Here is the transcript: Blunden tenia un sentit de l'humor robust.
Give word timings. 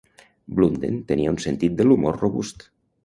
Blunden 0.59 0.97
tenia 1.11 1.33
un 1.35 1.39
sentit 1.45 1.77
de 1.83 1.87
l'humor 1.89 2.21
robust. 2.25 2.67